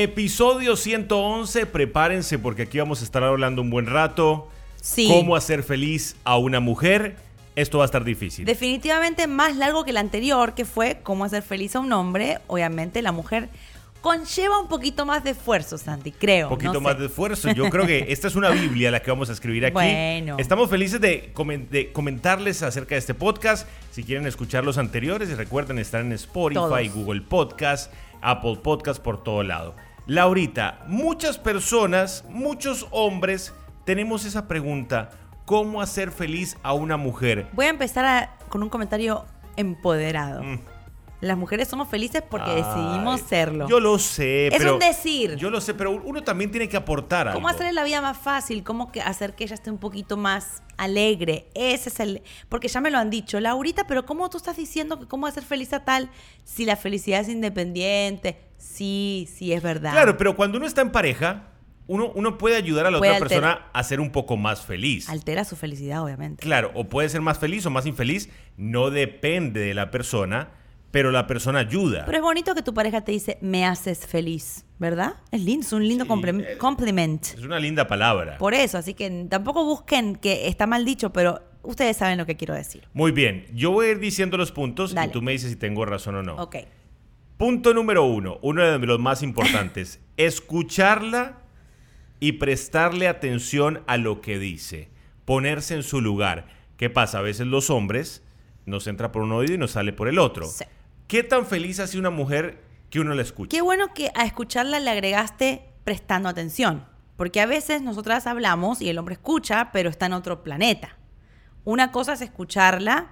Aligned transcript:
Episodio 0.00 0.76
111, 0.76 1.66
prepárense 1.66 2.38
porque 2.38 2.62
aquí 2.62 2.78
vamos 2.78 3.00
a 3.00 3.04
estar 3.04 3.24
hablando 3.24 3.62
un 3.62 3.70
buen 3.70 3.86
rato. 3.86 4.46
Sí. 4.80 5.08
Cómo 5.08 5.34
hacer 5.34 5.64
feliz 5.64 6.14
a 6.22 6.38
una 6.38 6.60
mujer. 6.60 7.16
Esto 7.56 7.78
va 7.78 7.84
a 7.84 7.86
estar 7.86 8.04
difícil. 8.04 8.44
Definitivamente 8.44 9.26
más 9.26 9.56
largo 9.56 9.82
que 9.84 9.90
el 9.90 9.96
anterior, 9.96 10.54
que 10.54 10.64
fue 10.64 11.00
cómo 11.02 11.24
hacer 11.24 11.42
feliz 11.42 11.74
a 11.74 11.80
un 11.80 11.92
hombre. 11.92 12.38
Obviamente 12.46 13.02
la 13.02 13.10
mujer 13.10 13.48
conlleva 14.00 14.60
un 14.60 14.68
poquito 14.68 15.04
más 15.04 15.24
de 15.24 15.30
esfuerzo, 15.30 15.76
Santi, 15.78 16.12
creo. 16.12 16.46
Un 16.46 16.54
poquito 16.54 16.74
no 16.74 16.80
más 16.80 16.96
de 16.96 17.06
esfuerzo. 17.06 17.50
Yo 17.50 17.68
creo 17.68 17.84
que 17.84 18.06
esta 18.12 18.28
es 18.28 18.36
una 18.36 18.50
Biblia 18.50 18.92
la 18.92 19.02
que 19.02 19.10
vamos 19.10 19.30
a 19.30 19.32
escribir 19.32 19.66
aquí. 19.66 19.72
Bueno. 19.74 20.36
Estamos 20.38 20.70
felices 20.70 21.00
de, 21.00 21.32
comen- 21.34 21.68
de 21.70 21.90
comentarles 21.90 22.62
acerca 22.62 22.94
de 22.94 23.00
este 23.00 23.14
podcast. 23.14 23.66
Si 23.90 24.04
quieren 24.04 24.28
escuchar 24.28 24.62
los 24.64 24.78
anteriores, 24.78 25.36
recuerden 25.36 25.80
estar 25.80 26.02
en 26.02 26.12
Spotify, 26.12 26.54
Todos. 26.54 26.94
Google 26.94 27.22
Podcast, 27.22 27.92
Apple 28.20 28.60
Podcast, 28.62 29.02
por 29.02 29.24
todo 29.24 29.42
lado. 29.42 29.74
Laurita, 30.08 30.78
muchas 30.86 31.36
personas, 31.36 32.24
muchos 32.30 32.86
hombres, 32.92 33.52
tenemos 33.84 34.24
esa 34.24 34.48
pregunta. 34.48 35.10
¿Cómo 35.44 35.82
hacer 35.82 36.12
feliz 36.12 36.56
a 36.62 36.72
una 36.72 36.96
mujer? 36.96 37.46
Voy 37.52 37.66
a 37.66 37.68
empezar 37.68 38.04
a- 38.06 38.36
con 38.48 38.62
un 38.62 38.70
comentario 38.70 39.26
empoderado. 39.56 40.42
Mm. 40.42 40.60
Las 41.20 41.36
mujeres 41.36 41.66
somos 41.66 41.88
felices 41.88 42.22
porque 42.22 42.50
Ay, 42.50 42.62
decidimos 42.62 43.20
serlo. 43.22 43.68
Yo 43.68 43.80
lo 43.80 43.98
sé, 43.98 44.48
Es 44.48 44.58
pero... 44.58 44.74
un 44.74 44.78
decir. 44.78 45.36
Yo 45.36 45.50
lo 45.50 45.60
sé, 45.60 45.74
pero 45.74 45.90
uno 45.90 46.22
también 46.22 46.50
tiene 46.50 46.68
que 46.68 46.76
aportar 46.76 47.28
algo. 47.28 47.38
¿Cómo 47.38 47.48
hacerle 47.48 47.72
la 47.72 47.82
vida 47.82 48.00
más 48.00 48.16
fácil? 48.18 48.62
¿Cómo 48.62 48.92
que 48.92 49.00
hacer 49.00 49.34
que 49.34 49.44
ella 49.44 49.54
esté 49.54 49.70
un 49.70 49.78
poquito 49.78 50.16
más 50.16 50.62
alegre? 50.76 51.48
Ese 51.54 51.88
es 51.88 51.98
el... 52.00 52.22
Porque 52.48 52.68
ya 52.68 52.80
me 52.80 52.90
lo 52.90 52.98
han 52.98 53.10
dicho, 53.10 53.40
Laurita, 53.40 53.86
pero 53.86 54.06
¿cómo 54.06 54.30
tú 54.30 54.36
estás 54.36 54.56
diciendo 54.56 55.00
que 55.00 55.06
cómo 55.06 55.26
hacer 55.26 55.42
feliz 55.42 55.72
a 55.72 55.84
tal 55.84 56.10
si 56.44 56.64
la 56.64 56.76
felicidad 56.76 57.20
es 57.20 57.28
independiente? 57.28 58.38
Sí, 58.56 59.28
sí, 59.32 59.52
es 59.52 59.62
verdad. 59.62 59.92
Claro, 59.92 60.16
pero 60.16 60.36
cuando 60.36 60.58
uno 60.58 60.66
está 60.66 60.82
en 60.82 60.92
pareja, 60.92 61.48
uno, 61.88 62.12
uno 62.14 62.38
puede 62.38 62.54
ayudar 62.54 62.86
a 62.86 62.90
la 62.90 62.98
Puede 62.98 63.12
otra 63.12 63.28
persona 63.28 63.66
a 63.72 63.82
ser 63.82 64.00
un 64.00 64.10
poco 64.12 64.36
más 64.36 64.64
feliz. 64.64 65.08
Altera 65.08 65.44
su 65.44 65.56
felicidad, 65.56 66.04
obviamente. 66.04 66.42
Claro, 66.42 66.70
o 66.74 66.84
puede 66.84 67.08
ser 67.08 67.22
más 67.22 67.38
feliz 67.38 67.66
o 67.66 67.70
más 67.70 67.86
infeliz, 67.86 68.28
no 68.56 68.90
depende 68.90 69.60
de 69.60 69.74
la 69.74 69.90
persona, 69.90 70.50
pero 70.90 71.10
la 71.10 71.26
persona 71.26 71.58
ayuda. 71.60 72.04
Pero 72.06 72.18
es 72.18 72.22
bonito 72.22 72.54
que 72.54 72.62
tu 72.62 72.72
pareja 72.74 73.02
te 73.02 73.12
dice, 73.12 73.38
me 73.42 73.66
haces 73.66 74.06
feliz, 74.06 74.64
¿verdad? 74.78 75.14
Es 75.30 75.42
lindo, 75.42 75.66
es 75.66 75.72
un 75.72 75.86
lindo 75.86 76.04
Sí, 76.04 76.10
complem- 76.10 76.44
eh, 76.46 76.56
compliment. 76.58 77.24
Es 77.26 77.42
una 77.42 77.58
linda 77.58 77.86
palabra. 77.86 78.38
Por 78.38 78.54
eso, 78.54 78.78
así 78.78 78.94
que 78.94 79.26
tampoco 79.28 79.64
busquen 79.64 80.16
que 80.16 80.48
está 80.48 80.66
mal 80.66 80.84
dicho, 80.84 81.12
pero 81.12 81.40
ustedes 81.62 81.96
saben 81.98 82.16
lo 82.16 82.24
que 82.26 82.36
quiero 82.36 82.54
decir. 82.54 82.88
Muy 82.94 83.12
bien, 83.12 83.46
yo 83.54 83.70
voy 83.70 83.86
a 83.86 83.90
ir 83.90 83.98
diciendo 83.98 84.36
los 84.38 84.50
puntos 84.52 84.94
Dale. 84.94 85.08
y 85.08 85.12
tú 85.12 85.20
me 85.20 85.32
dices 85.32 85.50
si 85.50 85.56
tengo 85.56 85.84
razón 85.84 86.14
o 86.16 86.22
no. 86.22 86.36
Ok. 86.36 86.56
Punto 87.36 87.72
número 87.74 88.04
uno, 88.04 88.38
uno 88.42 88.62
de 88.64 88.78
los 88.86 88.98
más 88.98 89.22
importantes, 89.22 90.00
escucharla 90.16 91.38
y 92.20 92.32
prestarle 92.32 93.06
atención 93.06 93.82
a 93.86 93.96
lo 93.96 94.20
que 94.20 94.38
dice, 94.38 94.88
ponerse 95.24 95.74
en 95.74 95.82
su 95.84 96.00
lugar. 96.00 96.48
¿Qué 96.76 96.90
pasa? 96.90 97.18
A 97.18 97.22
veces 97.22 97.46
los 97.46 97.70
hombres 97.70 98.24
nos 98.66 98.86
entra 98.86 99.12
por 99.12 99.22
un 99.22 99.32
oído 99.32 99.54
y 99.54 99.58
nos 99.58 99.72
sale 99.72 99.92
por 99.92 100.08
el 100.08 100.18
otro. 100.18 100.46
Sí. 100.46 100.64
¿Qué 101.08 101.22
tan 101.22 101.46
feliz 101.46 101.80
hace 101.80 101.98
una 101.98 102.10
mujer 102.10 102.62
que 102.90 103.00
uno 103.00 103.14
la 103.14 103.22
escucha? 103.22 103.48
Qué 103.48 103.62
bueno 103.62 103.94
que 103.94 104.12
a 104.14 104.26
escucharla 104.26 104.78
le 104.78 104.90
agregaste 104.90 105.64
prestando 105.82 106.28
atención, 106.28 106.84
porque 107.16 107.40
a 107.40 107.46
veces 107.46 107.80
nosotras 107.80 108.26
hablamos 108.26 108.82
y 108.82 108.90
el 108.90 108.98
hombre 108.98 109.14
escucha, 109.14 109.70
pero 109.72 109.88
está 109.88 110.04
en 110.04 110.12
otro 110.12 110.42
planeta. 110.42 110.98
Una 111.64 111.92
cosa 111.92 112.12
es 112.12 112.20
escucharla 112.20 113.06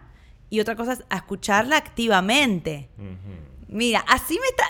y 0.51 0.61
otra 0.61 0.77
cosa 0.77 0.93
es 0.93 1.05
escucharla 1.11 1.79
activamente. 1.79 2.91
Mira, 3.67 4.05
así 4.07 4.35
me 4.35 4.47
está... 4.47 4.65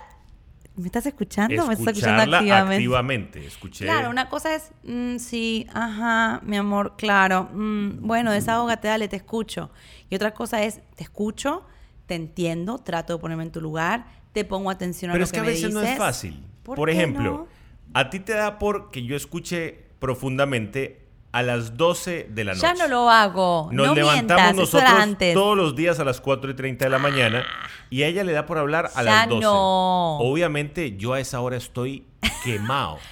¿Me 0.77 0.87
estás 0.87 1.07
escuchando? 1.07 1.67
¿Me 1.67 1.73
estás 1.73 1.81
escuchando 1.81 2.23
Escucharla 2.23 2.39
activamente? 2.39 2.75
activamente. 2.77 3.47
Escuché. 3.47 3.85
Claro, 3.87 4.11
una 4.11 4.29
cosa 4.29 4.55
es, 4.55 4.71
mm, 4.85 5.17
sí, 5.17 5.67
ajá, 5.73 6.41
mi 6.45 6.59
amor, 6.59 6.97
claro, 6.97 7.49
mm, 7.51 8.07
bueno, 8.07 8.31
desahógate, 8.31 8.87
dale, 8.87 9.09
te 9.09 9.17
escucho. 9.17 9.71
Y 10.11 10.15
otra 10.15 10.35
cosa 10.35 10.63
es, 10.63 10.81
te 10.95 11.03
escucho, 11.03 11.65
te 12.07 12.15
entiendo, 12.15 12.79
trato 12.79 13.13
de 13.15 13.19
ponerme 13.19 13.43
en 13.45 13.53
tu 13.53 13.61
lugar, 13.61 14.07
te 14.33 14.45
pongo 14.45 14.71
atención 14.71 15.11
a 15.11 15.15
Pero 15.15 15.21
lo 15.21 15.25
es 15.25 15.31
que 15.33 15.37
que 15.37 15.41
a 15.41 15.45
me 15.45 15.49
veces 15.51 15.73
no 15.73 15.81
es 15.81 15.87
dices. 15.87 15.99
fácil. 15.99 16.43
¿Por 16.63 16.77
Por, 16.77 16.91
ejemplo, 16.91 17.23
no? 17.25 17.47
a 17.95 18.11
ti 18.11 18.21
te 18.21 18.33
da 18.35 18.59
por 18.59 18.91
que 18.91 19.05
yo 19.05 19.17
escuche 19.17 19.85
profundamente 19.99 21.03
a 21.33 21.43
las 21.43 21.77
12 21.77 22.29
de 22.31 22.45
la 22.45 22.53
noche. 22.55 22.63
Ya 22.67 22.75
no 22.75 22.89
lo 22.89 23.11
hago, 23.11 23.69
Nos 23.73 23.89
no 23.89 23.95
levantamos 23.95 24.43
mientas, 24.43 24.55
nosotros 24.57 24.91
antes. 24.91 25.35
todos 25.35 25.57
los 25.57 25.77
días 25.77 26.01
a 26.01 26.05
las 26.05 26.21
4 26.21 26.51
y 26.51 26.55
30 26.55 26.85
de 26.87 26.91
la 26.91 26.99
mañana 26.99 27.45
y 27.91 28.03
a 28.03 28.07
ella 28.09 28.25
le 28.25 28.33
da 28.33 28.47
por 28.47 28.57
hablar 28.59 28.91
a 28.95 29.03
Ya 29.03 29.11
las 29.21 29.29
12. 29.29 29.43
no. 29.43 30.19
Obviamente 30.19 30.97
yo 30.97 31.13
a 31.13 31.21
esa 31.21 31.41
hora 31.41 31.57
estoy 31.57 32.05
quemado. 32.45 32.99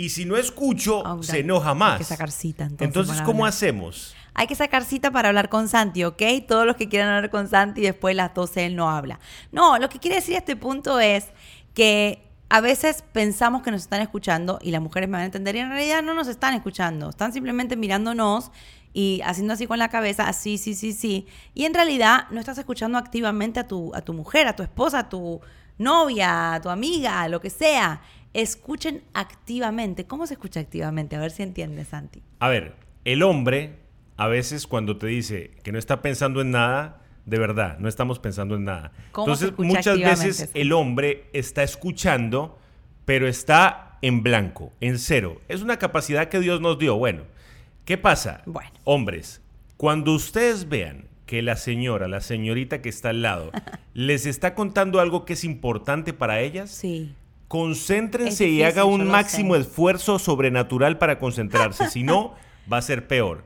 Y 0.00 0.10
si 0.10 0.24
no 0.26 0.36
escucho, 0.36 1.02
Ah, 1.04 1.16
se 1.22 1.40
enoja 1.40 1.74
más. 1.74 1.94
Hay 1.94 1.98
que 1.98 2.04
sacar 2.04 2.30
cita, 2.30 2.62
entonces, 2.62 2.86
Entonces, 2.86 3.16
¿cómo 3.22 3.38
hablar. 3.44 3.48
hacemos? 3.48 4.14
Hay 4.38 4.46
que 4.46 4.54
sacar 4.54 4.84
cita 4.84 5.10
para 5.10 5.30
hablar 5.30 5.48
con 5.48 5.66
Santi, 5.66 6.04
¿ok? 6.04 6.22
Todos 6.46 6.64
los 6.64 6.76
que 6.76 6.88
quieran 6.88 7.08
hablar 7.08 7.28
con 7.28 7.48
Santi, 7.48 7.80
después 7.80 8.12
de 8.12 8.18
las 8.18 8.34
12 8.34 8.66
él 8.66 8.76
no 8.76 8.88
habla. 8.88 9.18
No, 9.50 9.78
lo 9.78 9.88
que 9.88 9.98
quiere 9.98 10.14
decir 10.14 10.36
este 10.36 10.54
punto 10.54 11.00
es 11.00 11.26
que 11.74 12.22
a 12.48 12.60
veces 12.60 13.02
pensamos 13.12 13.64
que 13.64 13.72
nos 13.72 13.82
están 13.82 14.00
escuchando 14.00 14.60
y 14.62 14.70
las 14.70 14.80
mujeres 14.80 15.08
me 15.08 15.14
van 15.14 15.22
a 15.22 15.24
entender 15.24 15.56
y 15.56 15.58
en 15.58 15.70
realidad 15.70 16.04
no 16.04 16.14
nos 16.14 16.28
están 16.28 16.54
escuchando. 16.54 17.10
Están 17.10 17.32
simplemente 17.32 17.74
mirándonos 17.74 18.52
y 18.92 19.20
haciendo 19.24 19.54
así 19.54 19.66
con 19.66 19.80
la 19.80 19.88
cabeza, 19.88 20.28
así, 20.28 20.56
sí, 20.56 20.74
sí, 20.74 20.92
sí. 20.92 21.26
Y 21.52 21.64
en 21.64 21.74
realidad 21.74 22.28
no 22.30 22.38
estás 22.38 22.58
escuchando 22.58 22.96
activamente 22.96 23.58
a 23.58 23.66
tu, 23.66 23.92
a 23.92 24.02
tu 24.02 24.12
mujer, 24.12 24.46
a 24.46 24.54
tu 24.54 24.62
esposa, 24.62 25.00
a 25.00 25.08
tu 25.08 25.40
novia, 25.78 26.54
a 26.54 26.60
tu 26.60 26.68
amiga, 26.68 27.22
a 27.22 27.28
lo 27.28 27.40
que 27.40 27.50
sea. 27.50 28.02
Escuchen 28.34 29.02
activamente. 29.14 30.06
¿Cómo 30.06 30.28
se 30.28 30.34
escucha 30.34 30.60
activamente? 30.60 31.16
A 31.16 31.18
ver 31.18 31.32
si 31.32 31.42
entiendes, 31.42 31.88
Santi. 31.88 32.22
A 32.38 32.48
ver, 32.48 32.76
el 33.04 33.24
hombre 33.24 33.87
a 34.18 34.26
veces 34.26 34.66
cuando 34.66 34.98
te 34.98 35.06
dice 35.06 35.52
que 35.62 35.72
no 35.72 35.78
está 35.78 36.02
pensando 36.02 36.40
en 36.42 36.50
nada, 36.50 37.00
de 37.24 37.38
verdad, 37.38 37.78
no 37.78 37.88
estamos 37.88 38.18
pensando 38.18 38.56
en 38.56 38.64
nada. 38.64 38.92
¿Cómo 39.12 39.34
se 39.36 39.46
Entonces, 39.46 39.66
muchas 39.66 39.98
veces 39.98 40.50
el 40.54 40.72
hombre 40.72 41.30
está 41.32 41.62
escuchando, 41.62 42.58
pero 43.04 43.28
está 43.28 43.96
en 44.02 44.22
blanco, 44.22 44.72
en 44.80 44.98
cero. 44.98 45.40
Es 45.48 45.62
una 45.62 45.78
capacidad 45.78 46.28
que 46.28 46.40
Dios 46.40 46.60
nos 46.60 46.78
dio. 46.78 46.96
Bueno, 46.96 47.22
¿qué 47.84 47.96
pasa? 47.96 48.42
Bueno. 48.44 48.70
Hombres, 48.84 49.40
cuando 49.76 50.12
ustedes 50.14 50.68
vean 50.68 51.06
que 51.26 51.40
la 51.42 51.56
señora, 51.56 52.08
la 52.08 52.20
señorita 52.20 52.82
que 52.82 52.88
está 52.88 53.10
al 53.10 53.22
lado, 53.22 53.52
les 53.94 54.26
está 54.26 54.54
contando 54.54 54.98
algo 54.98 55.24
que 55.24 55.34
es 55.34 55.44
importante 55.44 56.12
para 56.12 56.40
ellas, 56.40 56.70
Sí. 56.70 57.14
concéntrense 57.46 58.48
y 58.48 58.62
haga 58.62 58.84
un 58.84 59.06
máximo 59.06 59.54
sé. 59.54 59.60
esfuerzo 59.60 60.18
sobrenatural 60.18 60.98
para 60.98 61.18
concentrarse. 61.18 61.88
si 61.90 62.02
no, 62.02 62.34
va 62.72 62.78
a 62.78 62.82
ser 62.82 63.06
peor. 63.06 63.44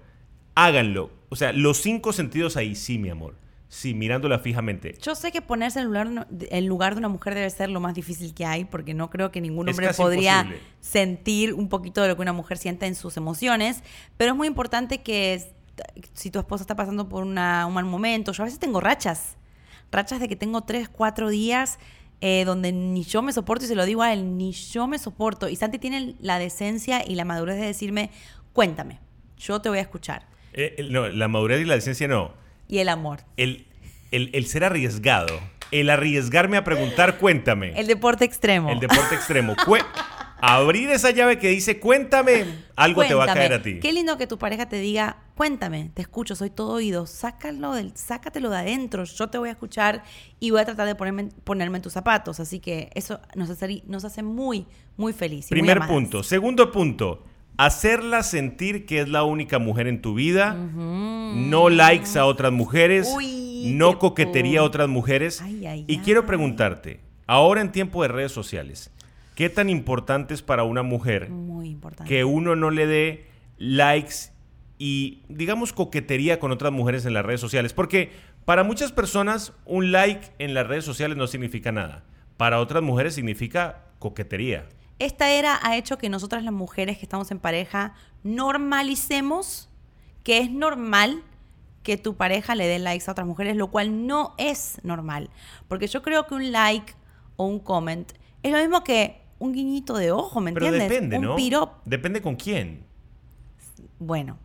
Háganlo. 0.54 1.10
O 1.28 1.36
sea, 1.36 1.52
los 1.52 1.78
cinco 1.78 2.12
sentidos 2.12 2.56
ahí, 2.56 2.74
sí, 2.74 2.98
mi 2.98 3.08
amor. 3.10 3.34
Sí, 3.68 3.94
mirándola 3.94 4.38
fijamente. 4.38 4.96
Yo 5.00 5.14
sé 5.14 5.32
que 5.32 5.40
ponerse 5.40 5.78
en 5.80 5.86
lugar, 5.86 6.26
en 6.50 6.66
lugar 6.66 6.92
de 6.94 6.98
una 6.98 7.08
mujer 7.08 7.34
debe 7.34 7.48
ser 7.48 7.70
lo 7.70 7.80
más 7.80 7.94
difícil 7.94 8.34
que 8.34 8.44
hay, 8.44 8.66
porque 8.66 8.92
no 8.92 9.08
creo 9.08 9.30
que 9.32 9.40
ningún 9.40 9.66
hombre 9.66 9.88
podría 9.94 10.40
imposible. 10.42 10.60
sentir 10.80 11.54
un 11.54 11.70
poquito 11.70 12.02
de 12.02 12.08
lo 12.08 12.16
que 12.16 12.22
una 12.22 12.34
mujer 12.34 12.58
siente 12.58 12.84
en 12.86 12.94
sus 12.94 13.16
emociones, 13.16 13.82
pero 14.18 14.32
es 14.32 14.36
muy 14.36 14.46
importante 14.46 15.00
que 15.02 15.42
si 16.12 16.30
tu 16.30 16.38
esposa 16.38 16.64
está 16.64 16.76
pasando 16.76 17.08
por 17.08 17.22
una- 17.24 17.64
un 17.66 17.72
mal 17.72 17.86
momento, 17.86 18.32
yo 18.32 18.42
a 18.42 18.44
veces 18.44 18.60
tengo 18.60 18.78
rachas, 18.78 19.38
rachas 19.90 20.20
de 20.20 20.28
que 20.28 20.36
tengo 20.36 20.60
tres, 20.64 20.90
cuatro 20.90 21.30
días 21.30 21.78
eh, 22.20 22.44
donde 22.44 22.70
ni 22.72 23.02
yo 23.04 23.20
me 23.22 23.32
soporto 23.32 23.64
y 23.64 23.68
se 23.68 23.74
lo 23.74 23.84
digo 23.86 24.02
a 24.02 24.12
él, 24.12 24.36
ni 24.36 24.52
yo 24.52 24.86
me 24.86 24.98
soporto. 24.98 25.48
Y 25.48 25.56
Santi 25.56 25.78
tiene 25.78 26.14
la 26.20 26.38
decencia 26.38 27.02
y 27.04 27.14
la 27.16 27.24
madurez 27.24 27.56
de 27.58 27.66
decirme, 27.66 28.10
cuéntame, 28.52 29.00
yo 29.38 29.60
te 29.60 29.70
voy 29.70 29.78
a 29.78 29.80
escuchar. 29.80 30.26
Eh, 30.52 30.86
no, 30.90 31.08
la 31.08 31.28
madurez 31.28 31.60
y 31.60 31.64
la 31.64 31.74
decencia 31.74 32.08
no. 32.08 32.32
Y 32.68 32.78
el 32.78 32.88
amor. 32.88 33.20
El, 33.36 33.66
el- 34.10 34.30
el 34.34 34.46
ser 34.46 34.64
arriesgado. 34.64 35.38
El 35.70 35.88
arriesgarme 35.88 36.58
a 36.58 36.64
preguntar, 36.64 37.16
cuéntame. 37.18 37.72
El 37.80 37.86
deporte 37.86 38.24
extremo. 38.26 38.70
El 38.70 38.78
deporte 38.80 39.14
extremo. 39.14 39.54
Abrir 40.44 40.90
esa 40.90 41.10
llave 41.12 41.38
que 41.38 41.48
dice, 41.48 41.78
cuéntame, 41.78 42.44
algo 42.74 43.04
te 43.04 43.14
va 43.14 43.24
a 43.24 43.26
caer 43.34 43.52
a 43.52 43.62
ti. 43.62 43.78
Qué 43.78 43.92
lindo 43.92 44.18
que 44.18 44.26
tu 44.26 44.38
pareja 44.38 44.68
te 44.68 44.76
diga, 44.80 45.18
cuéntame, 45.36 45.92
te 45.94 46.02
escucho, 46.02 46.34
soy 46.34 46.50
todo 46.50 46.72
oído, 46.72 47.06
sácalo 47.06 47.74
del, 47.74 47.92
sácatelo 47.96 48.50
de 48.50 48.56
adentro, 48.56 49.04
yo 49.04 49.28
te 49.30 49.38
voy 49.38 49.50
a 49.50 49.52
escuchar 49.52 50.02
y 50.40 50.50
voy 50.50 50.60
a 50.60 50.64
tratar 50.64 50.88
de 50.88 50.96
ponerme, 50.96 51.28
ponerme 51.44 51.78
en 51.78 51.82
tus 51.82 51.92
zapatos. 51.92 52.40
Así 52.40 52.58
que 52.58 52.90
eso 52.96 53.20
nos 53.36 53.50
hace, 53.50 53.82
nos 53.86 54.04
hace 54.04 54.24
muy, 54.24 54.66
muy 54.96 55.12
feliz. 55.12 55.48
muy 55.50 55.60
Primer 55.60 55.86
punto. 55.86 56.24
Segundo 56.24 56.72
punto. 56.72 57.24
Hacerla 57.56 58.22
sentir 58.22 58.86
que 58.86 59.00
es 59.00 59.08
la 59.08 59.24
única 59.24 59.58
mujer 59.58 59.86
en 59.86 60.00
tu 60.00 60.14
vida. 60.14 60.54
No 60.54 61.68
likes 61.68 62.18
a 62.18 62.24
otras 62.24 62.52
mujeres. 62.52 63.12
Uy, 63.14 63.72
no 63.74 63.98
coquetería 63.98 64.60
a 64.60 64.64
otras 64.64 64.88
mujeres. 64.88 65.40
Ay, 65.40 65.66
ay, 65.66 65.84
y 65.86 65.98
quiero 65.98 66.26
preguntarte, 66.26 67.00
ahora 67.26 67.60
en 67.60 67.72
tiempo 67.72 68.02
de 68.02 68.08
redes 68.08 68.32
sociales, 68.32 68.90
¿qué 69.34 69.48
tan 69.48 69.70
importante 69.70 70.34
es 70.34 70.42
para 70.42 70.64
una 70.64 70.82
mujer 70.82 71.30
Muy 71.30 71.78
que 72.06 72.24
uno 72.24 72.56
no 72.56 72.70
le 72.70 72.86
dé 72.86 73.26
likes 73.58 74.32
y, 74.78 75.22
digamos, 75.28 75.72
coquetería 75.72 76.40
con 76.40 76.50
otras 76.50 76.72
mujeres 76.72 77.06
en 77.06 77.14
las 77.14 77.24
redes 77.24 77.40
sociales? 77.40 77.72
Porque 77.72 78.10
para 78.44 78.64
muchas 78.64 78.90
personas 78.90 79.52
un 79.64 79.92
like 79.92 80.32
en 80.38 80.54
las 80.54 80.66
redes 80.66 80.84
sociales 80.84 81.16
no 81.16 81.26
significa 81.26 81.70
nada. 81.70 82.04
Para 82.36 82.58
otras 82.58 82.82
mujeres 82.82 83.14
significa 83.14 83.84
coquetería. 84.00 84.66
Esta 85.04 85.30
era 85.30 85.58
ha 85.62 85.76
hecho 85.76 85.98
que 85.98 86.08
nosotras 86.08 86.44
las 86.44 86.52
mujeres 86.52 86.98
que 86.98 87.04
estamos 87.04 87.30
en 87.30 87.38
pareja 87.38 87.94
normalicemos 88.22 89.68
que 90.22 90.38
es 90.38 90.50
normal 90.50 91.22
que 91.82 91.96
tu 91.96 92.14
pareja 92.16 92.54
le 92.54 92.66
dé 92.66 92.78
likes 92.78 93.06
a 93.08 93.12
otras 93.12 93.26
mujeres, 93.26 93.56
lo 93.56 93.68
cual 93.68 94.06
no 94.06 94.34
es 94.38 94.78
normal. 94.84 95.30
Porque 95.66 95.88
yo 95.88 96.02
creo 96.02 96.26
que 96.26 96.34
un 96.34 96.52
like 96.52 96.94
o 97.36 97.46
un 97.46 97.58
comment 97.58 98.12
es 98.42 98.52
lo 98.52 98.58
mismo 98.58 98.84
que 98.84 99.20
un 99.38 99.52
guiñito 99.52 99.96
de 99.96 100.12
ojo, 100.12 100.40
¿me 100.40 100.52
Pero 100.52 100.66
entiendes? 100.66 100.88
depende, 100.88 101.18
un 101.18 101.24
¿no? 101.50 101.80
Depende 101.84 102.22
con 102.22 102.36
quién. 102.36 102.84
Bueno, 103.98 104.38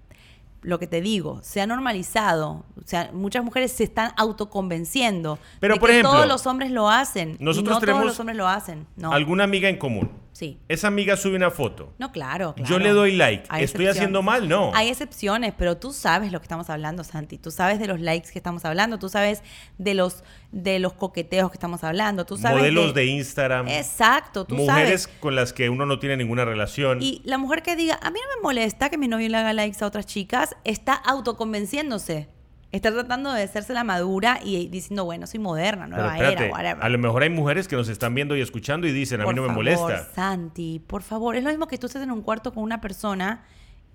lo 0.64 0.80
que 0.80 0.88
te 0.88 1.02
digo, 1.02 1.40
se 1.44 1.62
ha 1.62 1.68
normalizado. 1.68 2.66
O 2.76 2.88
sea, 2.88 3.12
muchas 3.14 3.44
mujeres 3.44 3.72
se 3.72 3.84
están 3.84 4.12
autoconvenciendo. 4.18 5.38
Pero, 5.60 5.76
de 5.76 5.80
por 5.80 5.90
que 5.90 6.00
ejemplo, 6.00 6.14
todos 6.14 6.28
los 6.28 6.48
hombres 6.48 6.72
lo 6.72 6.90
hacen. 6.90 7.38
y 7.40 7.44
nosotros 7.44 7.76
no 7.76 7.80
tenemos 7.80 8.02
todos 8.02 8.12
los 8.14 8.20
hombres 8.20 8.38
lo 8.38 8.48
hacen. 8.48 8.88
No. 8.96 9.12
Alguna 9.12 9.44
amiga 9.44 9.70
en 9.70 9.78
común. 9.78 10.10
Sí. 10.38 10.60
Esa 10.68 10.90
amiga 10.90 11.18
sube 11.18 11.36
una 11.36 11.50
foto. 11.50 11.96
No, 11.98 12.12
claro, 12.12 12.54
claro. 12.54 12.70
Yo 12.70 12.78
le 12.78 12.92
doy 12.92 13.16
like. 13.16 13.46
Hay 13.50 13.64
¿Estoy 13.64 13.88
haciendo 13.88 14.22
mal? 14.22 14.48
No. 14.48 14.72
Hay 14.76 14.90
excepciones, 14.90 15.56
pero 15.58 15.78
tú 15.78 15.94
sabes 15.94 16.32
lo 16.32 16.38
que 16.40 16.44
estamos 16.44 16.70
hablando, 16.70 17.04
Santi. 17.04 17.40
Tú 17.40 17.50
sabes 17.50 17.80
de 17.80 17.88
los 17.88 18.00
likes 18.00 18.30
que 18.32 18.38
estamos 18.38 18.64
hablando. 18.64 19.00
Tú 19.00 19.10
sabes 19.10 19.42
de 19.80 19.96
los, 19.96 20.24
de 20.52 20.78
los 20.78 20.94
coqueteos 20.94 21.50
que 21.50 21.56
estamos 21.56 21.84
hablando. 21.84 22.24
Tú 22.24 22.38
sabes 22.38 22.60
Modelos 22.60 22.94
de, 22.94 23.06
Instagram. 23.06 23.68
Exacto, 23.68 24.46
tú 24.46 24.54
mujeres 24.54 25.02
sabes. 25.02 25.20
con 25.20 25.36
las 25.36 25.54
que 25.54 25.72
uno 25.72 25.88
no 25.88 25.98
tiene 25.98 26.18
ninguna 26.18 26.46
relación. 26.46 27.02
Y 27.02 27.24
la 27.26 27.40
mujer 27.40 27.64
que 27.64 27.76
diga, 27.76 27.98
a 28.00 28.12
mí 28.12 28.20
no 28.22 28.36
me 28.36 28.44
molesta 28.44 28.92
que 28.92 29.00
mi 29.00 29.08
novio 29.08 29.30
le 29.30 29.38
haga 29.38 29.54
likes 29.54 29.84
a 29.84 29.88
otras 29.88 30.06
chicas, 30.06 30.56
está 30.66 30.94
autoconvenciéndose. 30.94 32.30
Está 32.72 32.92
tratando 32.92 33.32
de 33.32 33.44
hacerse 33.44 33.74
la 33.74 33.84
madura 33.86 34.40
y 34.44 34.68
diciendo, 34.68 35.06
bueno, 35.06 35.26
soy 35.26 35.40
moderna, 35.40 35.86
Pero 35.86 35.98
nueva 36.02 36.14
espérate, 36.16 36.44
era, 36.46 36.54
whatever. 36.54 36.84
a 36.84 36.90
lo 36.90 36.98
mejor 36.98 37.24
hay 37.24 37.30
mujeres 37.30 37.68
que 37.68 37.78
nos 37.78 37.88
están 37.88 38.14
viendo 38.14 38.36
y 38.36 38.42
escuchando 38.42 38.88
y 38.88 38.92
dicen, 38.92 39.22
a 39.22 39.26
mí 39.26 39.34
no 39.34 39.44
me 39.44 39.48
favor, 39.48 39.64
molesta. 39.64 40.10
Santi, 40.14 40.82
por 40.86 41.02
favor. 41.02 41.36
Es 41.38 41.44
lo 41.44 41.50
mismo 41.50 41.68
que 41.68 41.78
tú 41.78 41.88
estés 41.88 42.02
en 42.02 42.12
un 42.12 42.22
cuarto 42.22 42.54
con 42.54 42.64
una 42.64 42.82
persona 42.82 43.46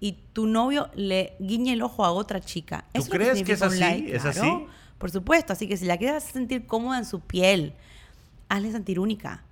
y 0.00 0.18
tu 0.32 0.46
novio 0.46 0.88
le 0.94 1.34
guiñe 1.38 1.74
el 1.74 1.82
ojo 1.82 2.04
a 2.04 2.12
otra 2.12 2.40
chica. 2.40 2.84
¿Tú 2.94 3.02
Eso 3.02 3.10
crees 3.10 3.42
que 3.42 3.52
es 3.52 3.62
así? 3.62 3.78
like, 3.78 4.16
¿Es 4.16 4.22
claro. 4.22 4.40
así? 4.40 4.66
Por 4.96 5.10
supuesto. 5.10 5.52
Así 5.52 5.68
que 5.68 5.76
si 5.76 5.84
la 5.84 5.98
quieres 5.98 6.16
hacer 6.16 6.32
sentir 6.32 6.66
cómoda 6.66 6.96
en 6.98 7.04
su 7.04 7.20
piel, 7.20 7.74
hazle 8.48 8.72
sentir 8.72 8.98
única. 8.98 9.42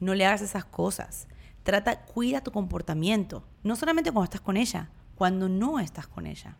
No 0.00 0.14
le 0.14 0.24
hagas 0.24 0.40
esas 0.40 0.64
cosas. 0.64 1.28
Trata, 1.64 2.00
cuida 2.00 2.40
tu 2.40 2.50
comportamiento. 2.50 3.44
No 3.62 3.76
solamente 3.76 4.10
cuando 4.10 4.24
estás 4.24 4.40
con 4.40 4.56
ella, 4.56 4.88
cuando 5.16 5.50
no 5.50 5.78
estás 5.78 6.06
con 6.06 6.26
ella. 6.26 6.56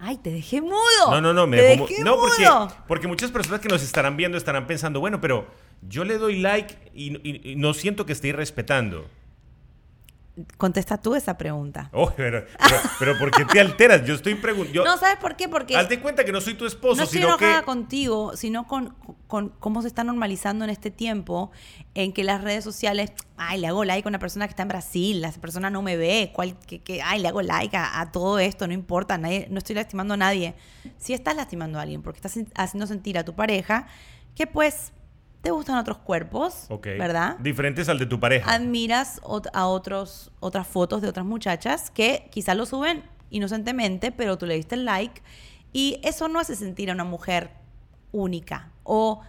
Ay, 0.00 0.16
te 0.18 0.30
dejé 0.30 0.60
mudo. 0.60 0.76
No, 1.10 1.20
no, 1.20 1.32
no, 1.32 1.46
me 1.46 1.56
dejó 1.60 1.82
mu- 1.82 1.86
dejé 1.88 2.04
No, 2.04 2.16
porque, 2.18 2.42
mudo. 2.44 2.72
porque 2.86 3.08
muchas 3.08 3.30
personas 3.32 3.60
que 3.60 3.68
nos 3.68 3.82
estarán 3.82 4.16
viendo 4.16 4.38
estarán 4.38 4.66
pensando, 4.66 5.00
bueno, 5.00 5.20
pero 5.20 5.46
yo 5.82 6.04
le 6.04 6.18
doy 6.18 6.38
like 6.38 6.76
y, 6.94 7.16
y- 7.28 7.52
y 7.52 7.56
no 7.56 7.74
siento 7.74 8.06
que 8.06 8.12
esté 8.12 8.28
irrespetando. 8.28 9.06
Contesta 10.56 10.98
tú 10.98 11.14
esa 11.14 11.36
pregunta. 11.36 11.90
Oh, 11.92 12.10
pero, 12.16 12.44
pero, 12.58 12.76
pero 12.98 13.18
¿por 13.18 13.30
qué 13.30 13.44
te 13.44 13.60
alteras? 13.60 14.04
Yo 14.04 14.14
estoy 14.14 14.34
preguntando. 14.34 14.84
No, 14.84 14.96
¿sabes 14.96 15.16
por 15.16 15.36
qué? 15.36 15.48
Porque 15.48 15.76
Hazte 15.76 16.00
cuenta 16.00 16.24
que 16.24 16.32
no 16.32 16.40
soy 16.40 16.54
tu 16.54 16.66
esposo, 16.66 17.00
no 17.00 17.06
sino 17.06 17.36
que. 17.36 17.62
contigo, 17.64 18.36
sino 18.36 18.66
con, 18.66 18.94
con 19.26 19.48
cómo 19.48 19.82
se 19.82 19.88
está 19.88 20.04
normalizando 20.04 20.64
en 20.64 20.70
este 20.70 20.90
tiempo 20.90 21.50
en 21.94 22.12
que 22.12 22.24
las 22.24 22.42
redes 22.42 22.62
sociales, 22.62 23.12
ay, 23.36 23.60
le 23.60 23.66
hago 23.66 23.84
like 23.84 24.06
a 24.06 24.10
una 24.10 24.18
persona 24.18 24.46
que 24.46 24.50
está 24.50 24.62
en 24.62 24.68
Brasil, 24.68 25.24
esa 25.24 25.40
persona 25.40 25.70
no 25.70 25.82
me 25.82 25.96
ve, 25.96 26.30
cuál, 26.32 26.58
que, 26.60 26.80
que, 26.80 27.02
ay, 27.02 27.20
le 27.20 27.28
hago 27.28 27.42
like 27.42 27.76
a, 27.76 28.00
a 28.00 28.12
todo 28.12 28.38
esto, 28.38 28.66
no 28.66 28.74
importa, 28.74 29.18
nadie, 29.18 29.48
no 29.50 29.58
estoy 29.58 29.74
lastimando 29.76 30.14
a 30.14 30.18
nadie. 30.18 30.54
Si 30.98 31.14
estás 31.14 31.34
lastimando 31.36 31.78
a 31.78 31.82
alguien 31.82 32.02
porque 32.02 32.18
estás 32.18 32.38
haciendo 32.54 32.86
sentir 32.86 33.18
a 33.18 33.24
tu 33.24 33.34
pareja 33.34 33.86
que 34.34 34.46
pues 34.46 34.92
te 35.42 35.50
gustan 35.50 35.76
otros 35.78 35.98
cuerpos, 35.98 36.66
Ok. 36.68 36.86
¿verdad? 36.98 37.36
Diferentes 37.38 37.88
al 37.88 37.98
de 37.98 38.06
tu 38.06 38.18
pareja. 38.20 38.50
admiras 38.52 39.20
ot- 39.22 39.48
a 39.52 39.66
otros, 39.66 40.32
otras 40.40 40.66
fotos 40.66 41.00
de 41.02 41.08
otras 41.08 41.24
muchachas 41.24 41.90
que 41.90 42.28
quizás 42.30 42.56
lo 42.56 42.66
suben 42.66 43.04
inocentemente, 43.30 44.10
pero 44.10 44.36
tú 44.38 44.46
le 44.46 44.54
diste 44.54 44.74
el 44.74 44.84
like 44.84 45.22
y 45.72 46.00
eso 46.02 46.28
no 46.28 46.40
hace 46.40 46.56
sentir 46.56 46.90
a 46.90 46.94
una 46.94 47.04
mujer 47.04 47.50
única 48.10 48.72
o 48.84 49.20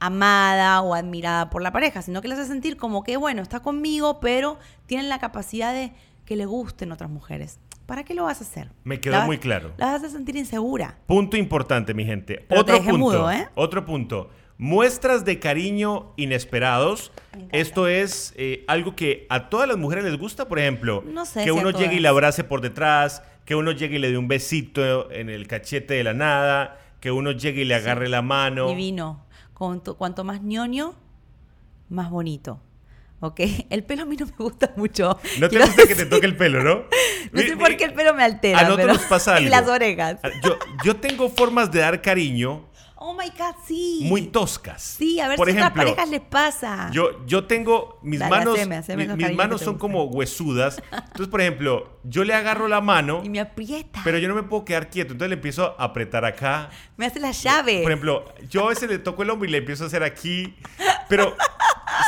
amada 0.00 0.82
o 0.82 0.94
admirada 0.94 1.48
por 1.50 1.62
la 1.62 1.72
pareja, 1.72 2.02
sino 2.02 2.20
que 2.22 2.28
le 2.28 2.34
hace 2.34 2.46
sentir 2.46 2.76
como 2.76 3.04
que, 3.04 3.16
bueno, 3.16 3.40
está 3.42 3.60
conmigo, 3.60 4.20
pero 4.20 4.58
tienen 4.86 5.08
la 5.08 5.18
capacidad 5.18 5.72
de 5.72 5.92
que 6.24 6.36
le 6.36 6.44
gusten 6.46 6.92
otras 6.92 7.10
mujeres. 7.10 7.58
¿Para 7.86 8.04
qué 8.04 8.14
lo 8.14 8.24
vas 8.24 8.40
a 8.40 8.44
hacer? 8.44 8.70
Me 8.84 9.00
quedó 9.00 9.18
La 9.18 9.24
muy 9.26 9.38
claro. 9.38 9.72
La 9.76 9.86
vas 9.92 10.04
a 10.04 10.08
sentir 10.08 10.36
insegura. 10.36 10.98
Punto 11.06 11.36
importante, 11.36 11.94
mi 11.94 12.04
gente. 12.04 12.44
Pero 12.48 12.64
te 12.64 12.72
otro 12.72 12.84
punto. 12.84 12.98
mudo, 12.98 13.30
¿eh? 13.30 13.48
Otro 13.54 13.84
punto. 13.84 14.30
Muestras 14.62 15.24
de 15.24 15.40
cariño 15.40 16.12
inesperados. 16.16 17.10
Esto 17.50 17.88
es 17.88 18.32
eh, 18.36 18.64
algo 18.68 18.94
que 18.94 19.26
a 19.28 19.48
todas 19.48 19.66
las 19.66 19.76
mujeres 19.76 20.04
les 20.04 20.16
gusta, 20.16 20.46
por 20.46 20.60
ejemplo. 20.60 21.02
No 21.04 21.26
sé 21.26 21.40
que 21.40 21.46
si 21.46 21.50
uno 21.50 21.72
llegue 21.72 21.96
y 21.96 21.98
le 21.98 22.06
abrace 22.06 22.44
por 22.44 22.60
detrás, 22.60 23.24
que 23.44 23.56
uno 23.56 23.72
llegue 23.72 23.96
y 23.96 23.98
le 23.98 24.12
dé 24.12 24.18
un 24.18 24.28
besito 24.28 25.10
en 25.10 25.30
el 25.30 25.48
cachete 25.48 25.94
de 25.94 26.04
la 26.04 26.14
nada, 26.14 26.78
que 27.00 27.10
uno 27.10 27.32
llegue 27.32 27.62
y 27.62 27.64
le 27.64 27.74
agarre 27.74 28.08
la 28.08 28.22
mano. 28.22 28.68
Divino. 28.68 29.26
Cuanto, 29.52 29.96
cuanto 29.96 30.22
más 30.22 30.42
ñoño, 30.42 30.94
más 31.88 32.10
bonito. 32.10 32.60
¿Ok? 33.18 33.40
El 33.70 33.82
pelo 33.82 34.02
a 34.02 34.04
mí 34.04 34.16
no 34.16 34.26
me 34.26 34.32
gusta 34.38 34.72
mucho. 34.76 35.18
No 35.40 35.48
te 35.48 35.58
gusta 35.58 35.88
que 35.88 35.96
te 35.96 36.06
toque 36.06 36.26
el 36.26 36.36
pelo, 36.36 36.62
¿no? 36.62 36.84
No 37.32 37.40
sé 37.40 37.56
por 37.56 37.76
qué 37.76 37.84
el 37.84 37.94
pelo 37.94 38.14
me 38.14 38.22
altera. 38.24 38.58
A 38.60 38.62
nosotros 38.62 38.86
pero- 38.86 38.94
nos 38.94 39.06
pasa 39.06 39.36
algo. 39.36 39.46
Y 39.46 39.50
las 39.50 39.66
orejas. 39.66 40.20
Yo, 40.44 40.56
yo 40.84 40.96
tengo 40.96 41.28
formas 41.30 41.70
de 41.72 41.80
dar 41.80 42.00
cariño 42.02 42.66
Oh 43.04 43.14
my 43.14 43.28
God, 43.30 43.56
sí. 43.66 44.00
muy 44.04 44.22
toscas. 44.28 44.80
Sí, 44.82 45.18
a 45.18 45.26
ver 45.28 45.36
Por 45.36 45.50
si 45.50 45.56
a 45.58 45.66
otras 45.66 45.72
parejas 45.72 46.08
les 46.08 46.20
pasa. 46.20 46.88
Yo, 46.92 47.26
yo 47.26 47.44
tengo 47.46 47.98
mis 48.02 48.20
Dale, 48.20 48.30
manos, 48.30 48.54
haceme, 48.56 48.76
haceme 48.76 48.96
mi- 48.98 49.12
esos 49.12 49.16
mis 49.28 49.36
manos 49.36 49.60
son 49.60 49.76
como 49.76 50.04
huesudas. 50.04 50.80
Entonces, 50.92 51.26
por 51.28 51.40
ejemplo, 51.40 51.98
yo 52.04 52.22
le 52.22 52.32
agarro 52.32 52.68
la 52.68 52.80
mano, 52.80 53.20
y 53.24 53.28
me 53.28 53.40
aprieta. 53.40 54.00
pero 54.04 54.18
yo 54.18 54.28
no 54.28 54.34
me 54.36 54.44
puedo 54.44 54.64
quedar 54.64 54.88
quieto. 54.88 55.12
Entonces 55.12 55.30
le 55.30 55.34
empiezo 55.34 55.74
a 55.78 55.84
apretar 55.84 56.24
acá. 56.24 56.70
me 56.96 57.06
hace 57.06 57.18
la 57.18 57.32
llave. 57.32 57.82
Por 57.82 57.90
ejemplo, 57.90 58.24
yo 58.48 58.66
a 58.66 58.68
veces 58.68 58.88
le 58.88 58.98
toco 58.98 59.22
el 59.24 59.30
hombro 59.30 59.48
y 59.48 59.50
le 59.52 59.58
empiezo 59.58 59.82
a 59.84 59.88
hacer 59.88 60.04
aquí. 60.04 60.54
Pero 61.08 61.36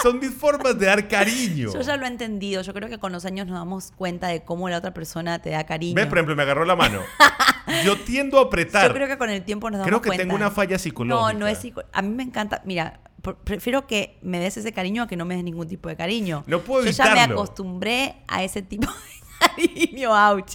son 0.02 0.18
mis 0.18 0.32
formas 0.34 0.78
de 0.78 0.86
dar 0.86 1.08
cariño. 1.08 1.72
Yo 1.72 1.80
ya 1.80 1.96
lo 1.96 2.04
he 2.04 2.08
entendido. 2.08 2.62
Yo 2.62 2.72
creo 2.74 2.88
que 2.88 2.98
con 2.98 3.12
los 3.12 3.24
años 3.24 3.46
nos 3.46 3.56
damos 3.58 3.92
cuenta 3.96 4.28
de 4.28 4.42
cómo 4.44 4.68
la 4.68 4.78
otra 4.78 4.92
persona 4.94 5.40
te 5.40 5.50
da 5.50 5.64
cariño. 5.64 5.94
¿Ves? 5.94 6.06
Por 6.06 6.18
ejemplo, 6.18 6.36
me 6.36 6.42
agarró 6.42 6.64
la 6.64 6.76
mano. 6.76 7.00
Yo 7.84 7.98
tiendo 7.98 8.38
a 8.38 8.42
apretar. 8.42 8.88
Yo 8.88 8.94
creo 8.94 9.08
que 9.08 9.16
con 9.18 9.30
el 9.30 9.42
tiempo 9.44 9.70
nos 9.70 9.78
damos 9.78 9.88
Creo 9.88 10.02
que 10.02 10.08
cuenta. 10.08 10.22
tengo 10.22 10.34
una 10.34 10.50
falla 10.50 10.78
psicológica. 10.78 11.32
No, 11.32 11.38
no 11.38 11.46
es 11.46 11.58
psico- 11.58 11.84
A 11.92 12.02
mí 12.02 12.10
me 12.14 12.22
encanta. 12.22 12.62
Mira, 12.64 13.00
prefiero 13.44 13.86
que 13.86 14.18
me 14.22 14.38
des 14.38 14.56
ese 14.56 14.72
cariño 14.72 15.02
a 15.04 15.06
que 15.08 15.16
no 15.16 15.24
me 15.24 15.34
des 15.34 15.44
ningún 15.44 15.66
tipo 15.66 15.88
de 15.88 15.96
cariño. 15.96 16.44
No 16.46 16.60
puedo 16.60 16.84
Yo 16.84 16.90
ya 16.90 17.04
me 17.04 17.10
evitarlo. 17.12 17.36
acostumbré 17.42 18.16
a 18.28 18.42
ese 18.44 18.60
tipo 18.62 18.86
de 18.86 19.23
cariño, 19.38 20.10
ouch. 20.12 20.54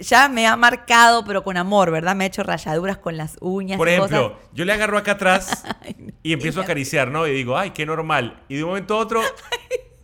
Ya 0.00 0.28
me 0.28 0.46
ha 0.46 0.56
marcado, 0.56 1.24
pero 1.24 1.42
con 1.44 1.56
amor, 1.56 1.90
¿verdad? 1.90 2.14
Me 2.16 2.24
ha 2.24 2.26
hecho 2.26 2.42
rayaduras 2.42 2.98
con 2.98 3.16
las 3.16 3.36
uñas. 3.40 3.76
Por 3.78 3.88
ejemplo, 3.88 4.32
cosas. 4.34 4.48
yo 4.52 4.64
le 4.64 4.72
agarro 4.72 4.98
acá 4.98 5.12
atrás 5.12 5.64
y 6.22 6.32
empiezo 6.32 6.60
a 6.60 6.64
acariciar, 6.64 7.08
¿no? 7.10 7.26
Y 7.26 7.32
digo, 7.32 7.56
ay, 7.58 7.70
qué 7.70 7.84
normal. 7.86 8.42
Y 8.48 8.56
de 8.56 8.64
un 8.64 8.70
momento 8.70 8.94
a 8.94 8.98
otro. 8.98 9.20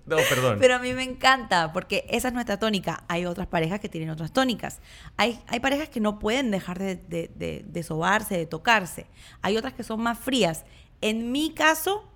No, 0.07 0.17
perdón. 0.29 0.57
Pero 0.61 0.75
a 0.75 0.79
mí 0.81 0.93
me 0.93 1.05
encanta, 1.05 1.73
porque 1.73 2.05
esa 2.11 2.29
es 2.29 2.35
nuestra 2.35 2.59
tónica. 2.59 3.05
Hay 3.07 3.27
otras 3.27 3.47
parejas 3.47 3.79
que 3.79 3.89
tienen 3.89 4.11
otras 4.11 4.33
tónicas. 4.33 4.81
Hay, 5.17 5.39
hay 5.47 5.61
parejas 5.61 5.89
que 5.89 6.01
no 6.01 6.19
pueden 6.19 6.51
dejar 6.51 6.81
de, 6.81 6.97
de, 6.97 7.31
de- 7.37 7.65
de 7.65 7.83
sobarse, 7.85 8.37
de 8.37 8.45
tocarse. 8.47 9.07
Hay 9.41 9.57
otras 9.57 9.73
que 9.73 9.85
son 9.85 10.01
más 10.01 10.19
frías. 10.19 10.65
En 11.01 11.31
mi 11.31 11.55
caso, 11.55 12.11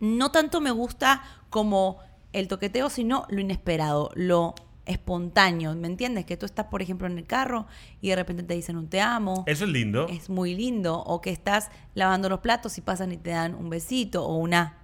no 0.00 0.30
tanto 0.30 0.62
me 0.62 0.70
gusta 0.70 1.22
como 1.50 1.98
el 2.32 2.48
toqueteo, 2.48 2.88
sino 2.88 3.26
lo 3.28 3.40
inesperado, 3.40 4.10
lo 4.14 4.54
espontáneo. 4.86 5.74
¿Me 5.74 5.86
entiendes? 5.86 6.24
Que 6.24 6.36
tú 6.36 6.46
estás, 6.46 6.66
por 6.66 6.82
ejemplo, 6.82 7.06
en 7.06 7.18
el 7.18 7.24
carro 7.26 7.66
y 8.00 8.08
de 8.10 8.16
repente 8.16 8.42
te 8.42 8.54
dicen 8.54 8.76
un 8.76 8.88
te 8.88 9.00
amo. 9.00 9.44
Eso 9.46 9.64
es 9.64 9.70
lindo. 9.70 10.06
Es 10.08 10.28
muy 10.30 10.54
lindo. 10.54 10.98
O 10.98 11.20
que 11.20 11.30
estás 11.30 11.70
lavando 11.94 12.28
los 12.28 12.40
platos 12.40 12.76
y 12.78 12.80
pasan 12.80 13.12
y 13.12 13.16
te 13.16 13.30
dan 13.30 13.54
un 13.54 13.70
besito 13.70 14.24
o 14.24 14.36
una 14.36 14.78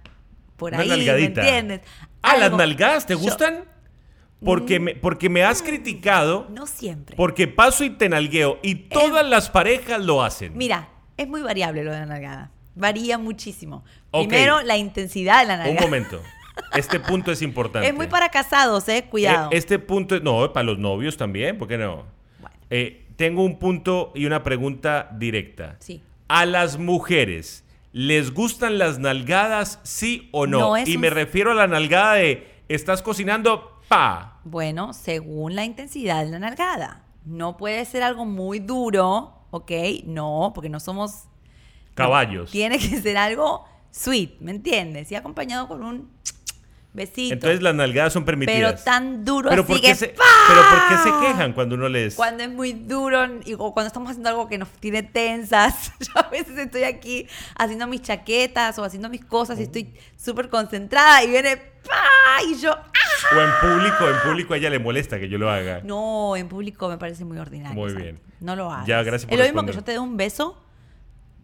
por 0.57 0.73
Una 0.73 0.83
ahí, 0.83 0.89
¿me 0.89 0.97
nalgadita. 0.97 1.41
entiendes? 1.41 1.81
Ah, 2.21 2.37
¿las 2.37 2.51
nalgadas 2.51 3.05
te 3.05 3.13
Yo- 3.13 3.19
Mm. 3.19 3.23
gustan? 3.23 3.63
Porque 4.43 4.79
me, 4.79 4.95
porque 4.95 5.29
me 5.29 5.43
has 5.43 5.61
criticado, 5.61 6.47
No 6.49 6.65
siempre. 6.65 7.15
porque 7.15 7.47
paso 7.47 7.83
y 7.83 7.91
te 7.91 8.09
nalgueo, 8.09 8.57
y 8.63 8.73
todas 8.73 9.23
las 9.23 9.51
parejas 9.51 10.01
lo 10.03 10.23
hacen. 10.23 10.57
Mira, 10.57 10.89
es 11.17 11.27
muy 11.27 11.41
variable 11.43 11.83
lo 11.83 11.91
de 11.91 11.99
la 11.99 12.05
nalgada. 12.07 12.51
Varía 12.73 13.19
muchísimo. 13.19 13.83
Primero, 14.11 14.63
la 14.63 14.77
intensidad 14.77 15.41
de 15.41 15.47
la 15.47 15.53
Un 15.53 15.59
nalgada. 15.59 15.81
momento. 15.85 16.21
Este 16.75 16.99
punto 16.99 17.31
es 17.31 17.41
importante. 17.41 17.87
Es 17.87 17.93
muy 17.95 18.07
para 18.07 18.29
casados, 18.29 18.87
eh. 18.89 19.05
Cuidado. 19.09 19.49
Eh, 19.51 19.57
Este 19.57 19.79
punto, 19.79 20.15
es- 20.15 20.23
no, 20.23 20.51
para 20.53 20.63
los 20.63 20.77
novios 20.77 21.17
también, 21.17 21.57
¿por 21.57 21.67
qué 21.67 21.77
no? 21.77 22.05
Bueno. 22.39 22.55
Eh, 22.69 23.05
tengo 23.15 23.43
un 23.43 23.59
punto 23.59 24.11
y 24.15 24.25
una 24.25 24.43
pregunta 24.43 25.09
directa. 25.17 25.75
Sí. 25.79 26.01
A 26.27 26.45
las 26.45 26.77
mujeres, 26.77 27.63
¿les 27.91 28.33
gustan 28.33 28.77
las 28.77 28.99
nalgadas, 28.99 29.79
sí 29.83 30.29
o 30.31 30.47
no? 30.47 30.59
No 30.59 30.77
es 30.77 30.87
y 30.87 30.95
un- 30.95 31.01
me 31.01 31.09
refiero 31.09 31.51
a 31.51 31.55
la 31.55 31.67
nalgada 31.67 32.13
de, 32.15 32.47
estás 32.69 33.01
cocinando, 33.01 33.81
pa. 33.87 34.39
Bueno, 34.43 34.93
según 34.93 35.55
la 35.55 35.65
intensidad 35.65 36.23
de 36.23 36.31
la 36.31 36.39
nalgada. 36.39 37.03
No 37.25 37.57
puede 37.57 37.83
ser 37.85 38.01
algo 38.03 38.25
muy 38.25 38.59
duro, 38.59 39.33
¿ok? 39.51 39.71
No, 40.05 40.51
porque 40.55 40.69
no 40.69 40.79
somos... 40.79 41.25
Caballos. 41.93 42.49
Tiene 42.51 42.79
que 42.79 42.99
ser 43.01 43.17
algo 43.17 43.65
sweet, 43.91 44.39
¿me 44.39 44.51
entiendes? 44.51 45.11
Y 45.11 45.15
acompañado 45.15 45.67
con 45.67 45.83
un... 45.83 46.09
Entonces 46.93 47.61
las 47.61 47.73
nalgadas 47.73 48.11
son 48.11 48.25
permitidas. 48.25 48.73
pero 48.73 48.83
tan 48.83 49.23
duro 49.23 49.49
pero 49.49 49.61
así 49.63 49.71
¿por 49.71 49.81
qué 49.81 49.95
se, 49.95 50.07
pero 50.07 50.61
¿por 50.69 50.87
qué 50.89 50.97
se 50.97 51.25
quejan 51.25 51.53
cuando 51.53 51.75
uno 51.75 51.87
les... 51.87 52.15
Cuando 52.15 52.43
es 52.43 52.49
muy 52.49 52.73
duro 52.73 53.25
y- 53.45 53.53
o 53.53 53.73
cuando 53.73 53.87
estamos 53.87 54.09
haciendo 54.09 54.27
algo 54.29 54.49
que 54.49 54.57
nos 54.57 54.67
tiene 54.73 55.01
tensas. 55.01 55.93
Yo 55.99 56.11
a 56.19 56.29
veces 56.29 56.57
estoy 56.57 56.83
aquí 56.83 57.27
haciendo 57.57 57.87
mis 57.87 58.01
chaquetas 58.01 58.77
o 58.77 58.83
haciendo 58.83 59.07
mis 59.09 59.23
cosas 59.23 59.57
y 59.59 59.63
estoy 59.63 59.93
súper 60.17 60.49
concentrada 60.49 61.23
y 61.23 61.29
viene 61.29 61.55
¡pa! 61.57 62.43
y 62.45 62.59
yo 62.59 62.71
¡ah! 62.73 63.35
O 63.37 63.39
en 63.39 63.49
público, 63.61 64.09
en 64.09 64.15
público 64.29 64.53
a 64.53 64.57
ella 64.57 64.69
le 64.69 64.79
molesta 64.79 65.17
que 65.17 65.29
yo 65.29 65.37
lo 65.37 65.49
haga. 65.49 65.79
No, 65.85 66.35
en 66.35 66.49
público 66.49 66.89
me 66.89 66.97
parece 66.97 67.23
muy 67.23 67.37
ordinario. 67.37 67.73
Muy 67.75 67.89
Santi. 67.91 68.03
bien. 68.03 68.19
No 68.41 68.55
lo 68.57 68.69
hagas. 68.69 68.85
Ya, 68.87 69.01
gracias 69.03 69.25
por 69.29 69.33
Es 69.33 69.39
lo 69.39 69.45
mismo 69.45 69.65
que 69.65 69.73
yo 69.73 69.83
te 69.83 69.93
dé 69.93 69.99
un 69.99 70.17
beso 70.17 70.61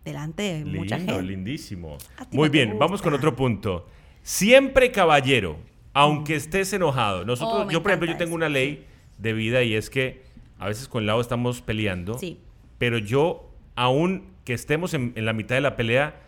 delante 0.04 0.44
de 0.44 0.66
mucha 0.66 0.98
gente. 0.98 1.22
lindísimo. 1.22 1.98
Muy 2.32 2.48
no 2.48 2.52
bien, 2.52 2.78
vamos 2.80 3.02
con 3.02 3.14
otro 3.14 3.36
punto. 3.36 3.88
Siempre 4.28 4.92
caballero, 4.92 5.56
aunque 5.94 6.36
estés 6.36 6.74
enojado. 6.74 7.24
Nosotros, 7.24 7.68
Oh, 7.68 7.72
yo 7.72 7.82
por 7.82 7.92
ejemplo, 7.92 8.12
yo 8.12 8.18
tengo 8.18 8.32
eso. 8.32 8.36
una 8.36 8.50
ley 8.50 8.86
de 9.18 9.32
vida 9.32 9.64
y 9.64 9.74
es 9.74 9.90
que 9.90 10.22
a 10.60 10.68
veces 10.68 10.90
con 10.90 11.06
Lau 11.06 11.22
estamos 11.22 11.62
peleando, 11.62 12.20
Sí. 12.20 12.38
pero 12.78 12.98
yo, 12.98 13.50
aún 13.78 14.26
que 14.44 14.54
estemos 14.54 14.94
en, 14.94 15.14
en 15.16 15.24
la 15.24 15.32
mitad 15.32 15.56
de 15.56 15.62
la 15.62 15.78
pelea 15.78 16.20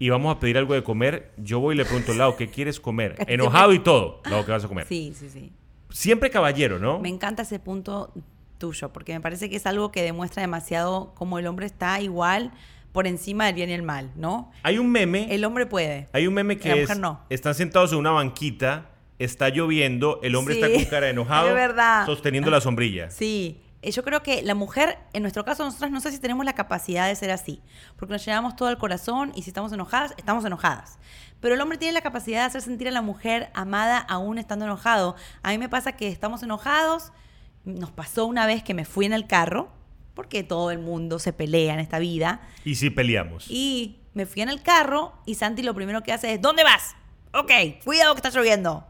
y 0.00 0.08
vamos 0.08 0.34
a 0.34 0.40
pedir 0.40 0.58
algo 0.58 0.74
de 0.74 0.82
comer, 0.82 1.30
yo 1.36 1.60
voy 1.60 1.76
y 1.76 1.78
le 1.78 1.84
pregunto, 1.84 2.12
Lau, 2.12 2.34
¿qué 2.36 2.48
quieres 2.50 2.80
comer? 2.80 3.14
Enojado 3.28 3.72
y 3.72 3.78
todo, 3.78 4.20
Lau, 4.28 4.44
¿qué 4.44 4.50
vas 4.50 4.64
a 4.64 4.68
comer? 4.68 4.86
Sí, 4.88 5.12
sí, 5.14 5.30
sí. 5.30 5.52
Siempre 5.90 6.30
caballero, 6.30 6.80
¿no? 6.80 6.98
Me 6.98 7.08
encanta 7.08 7.42
ese 7.42 7.60
punto 7.60 8.12
tuyo, 8.58 8.92
porque 8.92 9.12
me 9.14 9.20
parece 9.20 9.48
que 9.48 9.54
es 9.54 9.66
algo 9.66 9.92
que 9.92 10.02
demuestra 10.02 10.40
demasiado 10.40 11.12
cómo 11.14 11.38
el 11.38 11.46
hombre 11.46 11.66
está 11.66 12.00
igual 12.00 12.50
por 12.94 13.08
encima 13.08 13.46
del 13.46 13.56
bien 13.56 13.70
y 13.70 13.72
el 13.72 13.82
mal, 13.82 14.12
¿no? 14.14 14.52
Hay 14.62 14.78
un 14.78 14.88
meme. 14.90 15.26
El 15.34 15.44
hombre 15.44 15.66
puede. 15.66 16.08
Hay 16.12 16.28
un 16.28 16.32
meme 16.34 16.54
La 16.54 16.60
que 16.60 16.70
es, 16.70 16.80
mujer 16.82 16.98
no. 17.00 17.20
están 17.28 17.56
sentados 17.56 17.90
en 17.92 17.98
una 17.98 18.12
banquita, 18.12 18.86
está 19.18 19.48
lloviendo, 19.48 20.20
el 20.22 20.36
hombre 20.36 20.54
Sí, 20.54 20.60
está 20.62 20.72
con 20.76 20.84
cara 20.84 21.06
de 21.06 21.10
enojado, 21.10 21.48
es 21.48 21.54
verdad. 21.54 22.06
sosteniendo 22.06 22.52
la 22.52 22.60
sombrilla. 22.60 23.10
Sí, 23.10 23.60
eh, 23.82 23.90
yo 23.90 24.04
creo 24.04 24.22
que 24.22 24.42
la 24.42 24.54
mujer, 24.54 24.96
en 25.12 25.22
nuestro 25.22 25.44
caso, 25.44 25.64
nosotras 25.64 25.90
no 25.90 26.00
sé 26.00 26.12
si 26.12 26.20
tenemos 26.20 26.44
la 26.46 26.52
capacidad 26.52 27.08
de 27.08 27.16
ser 27.16 27.32
así, 27.32 27.60
porque 27.96 28.12
nos 28.12 28.24
llenamos 28.24 28.54
todo 28.54 28.68
el 28.70 28.78
corazón 28.78 29.32
y 29.34 29.42
si 29.42 29.50
estamos 29.50 29.72
enojadas, 29.72 30.14
estamos 30.16 30.44
enojadas. 30.44 31.00
Pero 31.40 31.56
el 31.56 31.60
hombre 31.60 31.78
tiene 31.78 31.94
la 31.94 32.00
capacidad 32.00 32.42
de 32.42 32.46
hacer 32.46 32.62
sentir 32.62 32.86
a 32.86 32.92
la 32.92 33.02
mujer 33.02 33.50
amada 33.54 33.98
aún 33.98 34.38
estando 34.38 34.66
enojado. 34.66 35.16
A 35.42 35.50
mí 35.50 35.58
me 35.58 35.68
pasa 35.68 35.92
que 35.96 36.06
estamos 36.06 36.44
enojados, 36.44 37.12
nos 37.64 37.90
pasó 37.90 38.24
una 38.26 38.46
vez 38.46 38.62
que 38.62 38.72
me 38.72 38.84
fui 38.84 39.04
en 39.04 39.12
el 39.14 39.26
carro, 39.26 39.72
porque 40.14 40.42
todo 40.42 40.70
el 40.70 40.78
mundo 40.78 41.18
se 41.18 41.32
pelea 41.32 41.74
en 41.74 41.80
esta 41.80 41.98
vida, 41.98 42.40
Y 42.64 42.76
si 42.76 42.90
peleamos. 42.90 43.46
y 43.50 43.98
me 44.14 44.26
fui 44.26 44.42
en 44.42 44.48
el 44.48 44.62
carro 44.62 45.12
y 45.26 45.34
Santi 45.34 45.62
lo 45.62 45.74
primero 45.74 46.02
que 46.02 46.12
hace 46.12 46.34
es, 46.34 46.40
¿dónde 46.40 46.62
vas? 46.62 46.94
Ok, 47.32 47.50
cuidado 47.84 48.14
que 48.14 48.20
está 48.26 48.30
lloviendo. 48.30 48.86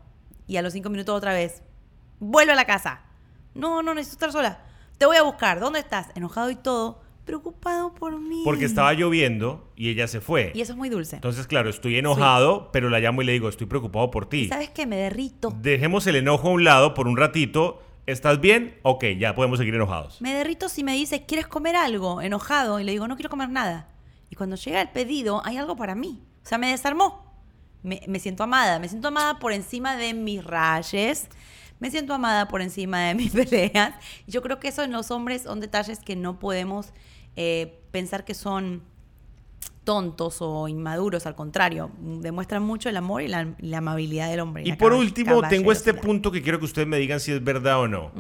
Y 0.47 0.59
a 0.59 0.63
los 0.63 0.75
cinco 0.75 0.91
minutos 0.91 1.15
otra 1.17 1.33
vez, 1.33 1.63
vuelve 2.19 2.53
a 2.53 2.57
la 2.57 2.67
casa. 2.67 3.01
No, 3.55 3.83
no, 3.83 3.95
necesito 3.95 4.27
estar 4.27 4.33
sola. 4.33 4.61
Te 4.99 5.07
voy 5.07 5.17
a 5.17 5.23
buscar. 5.23 5.61
¿Dónde 5.61 5.79
estás? 5.79 6.09
Enojado 6.15 6.51
y 6.51 6.57
todo, 6.57 7.01
preocupado 7.25 7.95
por 7.95 8.21
mí. 8.21 8.43
Porque 8.45 8.67
estaba 8.67 8.93
lloviendo 8.93 9.73
y 9.77 9.89
ella 9.89 10.07
se 10.09 10.21
fue. 10.21 10.53
Y 10.55 10.61
eso 10.61 10.73
es 10.73 10.77
muy 10.79 10.91
dulce. 10.91 11.17
Entonces, 11.17 11.47
claro, 11.47 11.71
estoy 11.71 11.97
enojado, 11.97 12.71
pero 12.71 12.91
la 12.91 13.01
llamo 13.01 13.23
y 13.23 13.25
le 13.25 13.33
digo, 13.33 13.49
estoy 13.49 13.67
preocupado 13.67 14.11
por 14.11 14.29
ti. 14.29 14.43
¿Y 14.43 14.49
sabes 14.49 14.69
qué? 14.71 14.85
Me 14.87 14.97
derrito. 14.97 15.55
Dejemos 15.59 16.07
el 16.07 16.17
enojo 16.17 16.49
a 16.49 16.53
un 16.53 16.65
lado 16.65 16.93
por 16.93 17.09
un 17.09 17.17
ratito. 17.17 17.83
¿Estás 18.07 18.39
bien? 18.39 18.79
Ok, 18.83 19.05
ya 19.19 19.35
podemos 19.35 19.59
seguir 19.59 19.75
enojados. 19.75 20.21
Me 20.21 20.35
derrito 20.35 20.69
si 20.69 20.85
me 20.85 20.93
dice, 20.93 21.25
¿quieres 21.25 21.47
comer 21.47 21.75
algo? 21.75 22.21
Enojado. 22.21 22.79
Y 22.79 22.85
le 22.85 22.93
digo, 22.93 23.09
no 23.09 23.17
quiero 23.17 23.31
comer 23.31 23.49
nada. 23.49 23.89
Y 24.29 24.37
cuando 24.37 24.57
llega 24.57 24.83
el 24.83 24.91
pedido, 24.91 25.41
hay 25.45 25.57
algo 25.57 25.75
para 25.75 25.95
mí. 25.95 26.23
O 26.45 26.47
sea, 26.47 26.59
me 26.59 26.71
desarmó. 26.71 27.25
Me, 27.83 28.03
me 28.07 28.19
siento 28.19 28.43
amada. 28.43 28.79
Me 28.79 28.91
siento 28.91 29.09
amada 29.09 29.39
por 29.39 29.53
encima 29.53 29.97
de 29.97 30.13
mis 30.13 30.45
rayes. 30.45 31.29
Me 31.81 31.91
siento 31.91 32.13
amada 32.13 32.47
por 32.49 32.61
encima 32.61 33.01
de 33.07 33.15
mis 33.15 33.33
peleas. 33.35 33.95
Yo 34.27 34.43
creo 34.43 34.61
que 34.61 34.69
eso 34.69 34.83
en 34.83 34.93
los 34.93 35.11
hombres 35.11 35.43
son 35.43 35.61
detalles 35.61 35.99
que 35.99 36.15
no 36.15 36.39
podemos 36.39 36.93
eh, 37.37 37.81
pensar 37.91 38.27
que 38.27 38.35
son 38.35 38.83
tontos 39.85 40.39
o 40.41 40.67
inmaduros. 40.69 41.27
Al 41.27 41.35
contrario, 41.35 41.91
demuestran 42.01 42.63
mucho 42.63 42.89
el 42.89 42.97
amor 42.97 43.23
y 43.23 43.29
la, 43.29 43.55
la 43.59 43.79
amabilidad 43.79 44.31
del 44.31 44.41
hombre. 44.41 44.63
Y 44.65 44.71
la 44.71 44.77
por 44.79 44.93
último, 44.93 45.43
tengo 45.49 45.71
este 45.73 45.95
punto 45.95 46.33
que 46.33 46.43
quiero 46.43 46.59
que 46.59 46.65
ustedes 46.65 46.89
me 46.89 46.99
digan 46.99 47.21
si 47.21 47.33
es 47.33 47.43
verdad 47.45 47.81
o 47.81 47.89
no. 47.89 48.11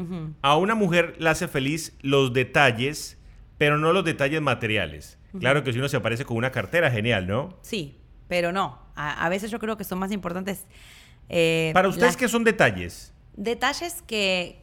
A 0.42 0.56
una 0.56 0.74
mujer 0.74 1.16
le 1.18 1.28
hace 1.30 1.48
feliz 1.48 1.96
los 2.02 2.32
detalles, 2.32 3.18
pero 3.58 3.78
no 3.78 3.92
los 3.92 4.04
detalles 4.04 4.40
materiales. 4.42 5.18
Claro 5.40 5.64
que 5.64 5.72
si 5.72 5.78
uno 5.78 5.88
se 5.88 5.96
aparece 5.96 6.24
con 6.24 6.36
una 6.36 6.52
cartera, 6.52 6.90
genial, 6.90 7.26
¿no? 7.26 7.56
Sí, 7.62 7.98
pero 8.28 8.52
no. 8.52 8.78
A, 8.94 9.24
a 9.24 9.28
veces 9.28 9.50
yo 9.50 9.58
creo 9.58 9.76
que 9.76 9.82
son 9.84 9.98
más 9.98 10.12
importantes. 10.12 10.66
eh, 11.28 11.70
Para 11.74 11.88
ustedes, 11.88 12.10
las- 12.10 12.16
¿qué 12.16 12.28
son 12.28 12.44
detalles? 12.44 13.12
Detalles 13.36 14.02
que. 14.02 14.62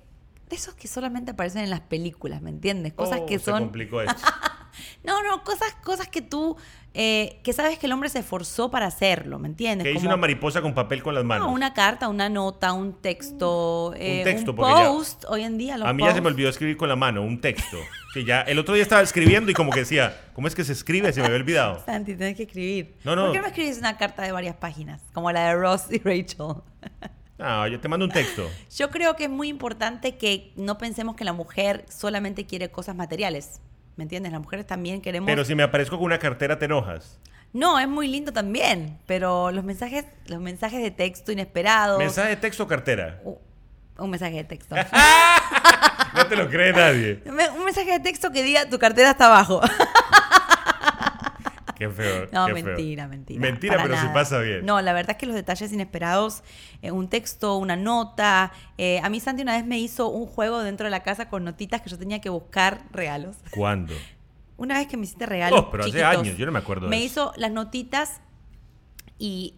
De 0.50 0.55
esos 0.58 0.74
que 0.74 0.88
solamente 0.88 1.31
aparecen 1.31 1.63
en 1.63 1.70
las 1.70 1.79
películas, 1.81 2.41
¿me 2.41 2.50
entiendes? 2.50 2.93
Cosas 2.93 3.20
Oh, 3.22 3.25
que 3.25 3.39
se 3.39 3.46
son. 3.46 3.63
complicó 3.63 4.01
esto. 4.01 4.22
No, 5.04 5.22
no, 5.24 5.44
cosas, 5.44 5.74
cosas 5.84 6.08
que 6.08 6.22
tú. 6.22 6.56
eh, 6.94 7.40
que 7.44 7.54
sabes 7.54 7.80
que 7.80 7.86
el 7.86 7.94
hombre 7.94 8.10
se 8.10 8.20
esforzó 8.20 8.70
para 8.70 8.86
hacerlo, 8.86 9.40
¿me 9.40 9.48
entiendes? 9.48 9.86
Que 9.86 9.94
hizo 9.94 10.06
una 10.08 10.18
mariposa 10.18 10.62
con 10.62 10.74
papel 10.74 11.01
con 11.01 11.16
las 11.16 11.24
manos. 11.24 11.48
no, 11.48 11.54
una 11.54 11.74
carta, 11.74 12.10
una 12.10 12.28
nota, 12.28 12.74
un 12.74 12.94
texto, 13.01 13.94
eh, 13.96 14.18
un, 14.20 14.24
texto, 14.25 14.54
porque 14.54 14.74
ya- 14.74 14.88
post. 14.90 15.24
Hoy 15.30 15.44
en 15.44 15.58
día 15.58 15.78
los 15.78 15.88
A 15.88 15.94
mí 15.94 16.04
ya 16.04 16.13
se 16.13 16.20
me 16.20 16.28
olvidó 16.28 16.50
escribir 16.50 16.75
con 16.75 16.90
la 16.90 16.98
mano 16.98 17.22
un 17.22 17.40
texto. 17.40 17.78
Que 18.13 18.25
ya 18.25 18.42
el 18.42 18.60
otro 18.60 18.74
día 18.74 18.84
estaba 18.84 19.01
escribiendo 19.01 19.50
y 19.51 19.54
como 19.54 19.72
que 19.72 19.80
decía, 19.80 20.20
¿cómo 20.34 20.50
es 20.50 20.54
que 20.56 20.66
se 20.66 20.74
escribe? 20.74 21.13
Se 21.13 21.22
me 21.22 21.28
había 21.28 21.38
olvidado. 21.40 21.82
Santi, 21.86 22.13
tenés 22.13 22.36
que 22.36 22.44
escribir. 22.44 22.98
No, 23.06 23.16
no. 23.16 23.24
¿Por 23.24 23.32
qué 23.32 23.38
no 23.38 23.44
me 23.44 23.50
escribes 23.50 23.78
una 23.78 23.98
carta 23.98 24.24
de 24.24 24.34
varias 24.34 24.58
páginas? 24.58 25.01
Como 25.13 25.32
la 25.32 25.48
de 25.48 25.56
Ross 25.56 25.84
y 25.92 25.98
Rachel. 26.00 26.56
Ah, 27.40 27.68
yo 27.72 27.80
te 27.80 27.88
mando 27.88 28.06
un 28.06 28.12
texto. 28.12 28.48
Yo 28.78 28.90
creo 28.92 29.16
que 29.16 29.24
es 29.24 29.30
muy 29.30 29.48
importante 29.48 30.18
que 30.18 30.51
no 30.58 30.78
pensemos 30.78 31.16
que 31.16 31.24
la 31.24 31.34
mujer 31.34 31.86
solamente 31.90 32.46
quiere 32.46 32.70
cosas 32.70 32.96
materiales. 32.96 33.62
¿Me 33.95 34.03
entiendes? 34.03 34.31
Las 34.31 34.41
mujeres 34.41 34.65
también 34.65 35.01
queremos. 35.01 35.27
Pero 35.27 35.45
si 35.45 35.55
me 35.55 35.63
aparezco 35.63 35.98
con 35.98 36.05
una 36.05 36.19
cartera, 36.19 36.57
te 36.57 36.65
enojas. 36.65 37.19
No, 37.53 37.79
es 37.79 37.88
muy 37.88 38.07
lindo 38.07 38.31
también. 38.31 38.98
Pero 39.05 39.51
los 39.51 39.63
mensajes, 39.63 40.05
los 40.27 40.39
mensajes 40.39 40.81
de 40.81 40.91
texto 40.91 41.31
inesperados. 41.31 42.00
¿Mensaje 42.00 42.29
de 42.29 42.36
texto 42.38 42.63
o 42.63 42.67
cartera? 42.67 43.19
Uh, 43.24 43.36
un 43.98 44.10
mensaje 44.10 44.36
de 44.36 44.43
texto. 44.43 44.75
No 46.13 46.27
te 46.27 46.36
lo 46.36 46.50
cree 46.50 46.74
nadie. 46.74 47.21
Un 47.57 47.63
mensaje 47.65 47.91
de 47.91 48.00
texto 48.00 48.31
que 48.31 48.43
diga 48.43 48.69
tu 48.69 48.77
cartera 48.77 49.12
está 49.12 49.27
abajo. 49.27 49.62
Qué 51.81 51.89
feo. 51.89 52.27
No, 52.31 52.45
qué 52.45 52.53
feo. 52.53 52.63
mentira, 52.65 53.07
mentira. 53.07 53.41
Mentira, 53.41 53.77
pero 53.81 53.95
se 53.95 54.01
nada. 54.03 54.13
pasa 54.13 54.38
bien. 54.39 54.63
No, 54.65 54.79
la 54.81 54.93
verdad 54.93 55.11
es 55.11 55.17
que 55.17 55.25
los 55.25 55.33
detalles 55.35 55.73
inesperados, 55.73 56.43
eh, 56.83 56.91
un 56.91 57.07
texto, 57.09 57.57
una 57.57 57.75
nota. 57.75 58.51
eh, 58.77 59.00
a 59.03 59.09
mí 59.09 59.19
Santi 59.19 59.41
una 59.41 59.53
vez 59.55 59.65
me 59.65 59.79
hizo 59.79 60.09
un 60.09 60.27
juego 60.27 60.61
dentro 60.61 60.83
de 60.85 60.91
la 60.91 61.01
casa 61.01 61.27
con 61.27 61.43
notitas 61.43 61.81
que 61.81 61.89
yo 61.89 61.97
tenía 61.97 62.21
que 62.21 62.29
buscar 62.29 62.83
regalos. 62.91 63.38
¿Cuándo? 63.50 63.93
Una 64.57 64.77
vez 64.77 64.85
que 64.88 64.95
me 64.95 65.05
hiciste 65.05 65.25
regalos. 65.25 65.59
Oh, 65.59 65.71
pero 65.71 65.83
hace 65.85 65.91
chiquitos, 65.93 66.17
años, 66.19 66.38
yo 66.38 66.45
no 66.45 66.51
me 66.51 66.59
acuerdo 66.59 66.85
de 66.85 66.91
Me 66.91 66.97
eso. 67.03 67.05
hizo 67.05 67.33
las 67.38 67.51
notitas 67.51 68.21
y 69.17 69.55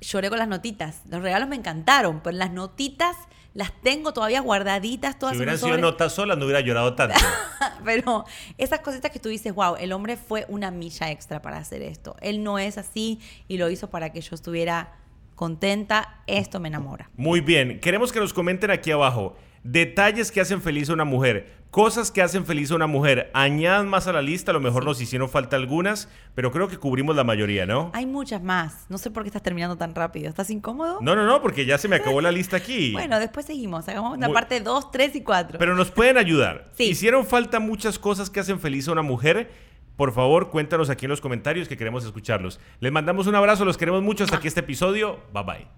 lloré 0.00 0.28
con 0.28 0.38
las 0.38 0.46
notitas. 0.46 1.02
Los 1.08 1.20
regalos 1.20 1.48
me 1.48 1.56
encantaron, 1.56 2.20
pero 2.22 2.36
las 2.36 2.52
notitas 2.52 3.16
las 3.56 3.72
tengo 3.80 4.12
todavía 4.12 4.40
guardaditas, 4.40 5.18
todas 5.18 5.32
Si 5.32 5.38
hubieran 5.38 5.56
sido 5.56 5.70
sobre. 5.70 5.80
notas 5.80 6.12
solas, 6.12 6.36
no 6.36 6.44
hubiera 6.44 6.60
llorado 6.60 6.94
tanto. 6.94 7.16
Pero 7.84 8.26
esas 8.58 8.80
cositas 8.80 9.10
que 9.10 9.18
tú 9.18 9.30
dices, 9.30 9.54
wow, 9.54 9.76
el 9.76 9.92
hombre 9.92 10.18
fue 10.18 10.44
una 10.48 10.70
milla 10.70 11.10
extra 11.10 11.40
para 11.40 11.56
hacer 11.56 11.80
esto. 11.80 12.16
Él 12.20 12.44
no 12.44 12.58
es 12.58 12.76
así 12.76 13.18
y 13.48 13.56
lo 13.56 13.70
hizo 13.70 13.88
para 13.88 14.12
que 14.12 14.20
yo 14.20 14.34
estuviera 14.34 14.92
contenta. 15.34 16.20
Esto 16.26 16.60
me 16.60 16.68
enamora. 16.68 17.08
Muy 17.16 17.40
bien. 17.40 17.80
Queremos 17.80 18.12
que 18.12 18.20
nos 18.20 18.34
comenten 18.34 18.70
aquí 18.70 18.90
abajo. 18.90 19.36
Detalles 19.68 20.30
que 20.30 20.40
hacen 20.40 20.62
feliz 20.62 20.88
a 20.90 20.92
una 20.92 21.04
mujer. 21.04 21.56
Cosas 21.70 22.10
que 22.12 22.22
hacen 22.22 22.46
feliz 22.46 22.70
a 22.70 22.76
una 22.76 22.86
mujer. 22.86 23.30
Añadan 23.34 23.88
más 23.88 24.06
a 24.06 24.12
la 24.12 24.22
lista. 24.22 24.52
A 24.52 24.54
lo 24.54 24.60
mejor 24.60 24.84
nos 24.84 25.00
hicieron 25.00 25.28
falta 25.28 25.56
algunas, 25.56 26.08
pero 26.34 26.52
creo 26.52 26.68
que 26.68 26.78
cubrimos 26.78 27.16
la 27.16 27.24
mayoría, 27.24 27.66
¿no? 27.66 27.90
Hay 27.92 28.06
muchas 28.06 28.42
más. 28.42 28.86
No 28.88 28.96
sé 28.96 29.10
por 29.10 29.24
qué 29.24 29.28
estás 29.28 29.42
terminando 29.42 29.76
tan 29.76 29.94
rápido. 29.94 30.28
¿Estás 30.28 30.48
incómodo? 30.50 30.98
No, 31.02 31.16
no, 31.16 31.26
no, 31.26 31.42
porque 31.42 31.66
ya 31.66 31.76
se 31.78 31.88
me 31.88 31.96
acabó 31.96 32.20
la 32.20 32.30
lista 32.32 32.56
aquí. 32.56 32.92
Bueno, 32.96 33.18
después 33.18 33.44
seguimos. 33.44 33.88
Hagamos 33.88 34.16
una 34.16 34.28
Muy- 34.28 34.34
parte 34.34 34.60
2, 34.60 34.90
3 34.92 35.16
y 35.16 35.22
4. 35.22 35.58
Pero 35.58 35.74
nos 35.74 35.90
pueden 35.90 36.16
ayudar. 36.16 36.70
Sí. 36.76 36.84
Hicieron 36.84 37.26
falta 37.26 37.58
muchas 37.58 37.98
cosas 37.98 38.30
que 38.30 38.38
hacen 38.40 38.60
feliz 38.60 38.86
a 38.88 38.92
una 38.92 39.02
mujer. 39.02 39.50
Por 39.96 40.12
favor, 40.12 40.50
cuéntanos 40.50 40.90
aquí 40.90 41.06
en 41.06 41.10
los 41.10 41.20
comentarios 41.20 41.68
que 41.68 41.76
queremos 41.76 42.04
escucharlos. 42.04 42.60
Les 42.80 42.92
mandamos 42.92 43.26
un 43.26 43.34
abrazo, 43.34 43.64
los 43.64 43.76
queremos 43.76 44.02
mucho. 44.02 44.24
Hasta 44.24 44.36
aquí 44.36 44.46
este 44.48 44.60
episodio. 44.60 45.20
Bye 45.32 45.42
bye. 45.44 45.68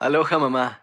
Aloha 0.00 0.38
mamá, 0.38 0.82